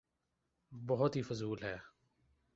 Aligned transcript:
بہت 0.71 1.15
ہی 1.15 1.21
فضول 1.21 1.63
ہے۔ 1.63 1.77